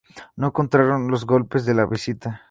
[0.35, 2.39] No contaron los goles de visita.